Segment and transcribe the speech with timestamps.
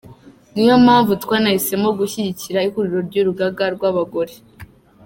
[0.53, 4.33] Ni yo mpamvu twanahisemo gushyigikira ihuriro ry’urugaga rw’abagore.